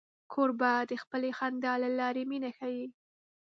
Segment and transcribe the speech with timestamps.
[0.33, 2.85] کوربه د خپلې خندا له لارې مینه ښيي.